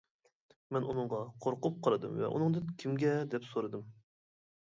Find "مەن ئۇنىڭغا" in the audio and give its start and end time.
0.75-1.19